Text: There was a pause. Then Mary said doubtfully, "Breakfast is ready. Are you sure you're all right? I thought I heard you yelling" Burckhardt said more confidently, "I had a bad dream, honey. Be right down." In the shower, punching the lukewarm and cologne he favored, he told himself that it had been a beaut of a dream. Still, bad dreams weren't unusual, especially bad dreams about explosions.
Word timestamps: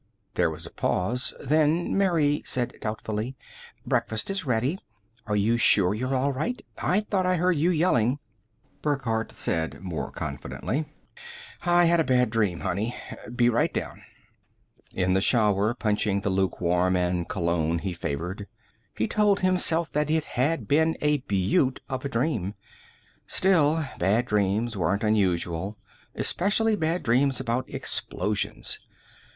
There 0.33 0.49
was 0.49 0.65
a 0.65 0.71
pause. 0.71 1.31
Then 1.47 1.95
Mary 1.95 2.41
said 2.43 2.73
doubtfully, 2.81 3.35
"Breakfast 3.85 4.31
is 4.31 4.47
ready. 4.47 4.79
Are 5.27 5.35
you 5.35 5.57
sure 5.57 5.93
you're 5.93 6.15
all 6.15 6.33
right? 6.33 6.59
I 6.79 7.01
thought 7.01 7.27
I 7.27 7.35
heard 7.35 7.55
you 7.57 7.69
yelling" 7.69 8.17
Burckhardt 8.81 9.31
said 9.31 9.83
more 9.83 10.09
confidently, 10.09 10.85
"I 11.61 11.85
had 11.85 11.99
a 11.99 12.03
bad 12.03 12.31
dream, 12.31 12.61
honey. 12.61 12.95
Be 13.35 13.47
right 13.47 13.71
down." 13.71 14.01
In 14.91 15.13
the 15.13 15.21
shower, 15.21 15.75
punching 15.75 16.21
the 16.21 16.31
lukewarm 16.31 16.95
and 16.95 17.29
cologne 17.29 17.77
he 17.77 17.93
favored, 17.93 18.47
he 18.97 19.07
told 19.07 19.41
himself 19.41 19.91
that 19.91 20.09
it 20.09 20.25
had 20.25 20.67
been 20.67 20.97
a 21.01 21.19
beaut 21.27 21.79
of 21.89 22.03
a 22.05 22.09
dream. 22.09 22.55
Still, 23.27 23.85
bad 23.99 24.25
dreams 24.25 24.75
weren't 24.75 25.03
unusual, 25.03 25.77
especially 26.15 26.75
bad 26.75 27.03
dreams 27.03 27.39
about 27.39 27.69
explosions. 27.71 28.79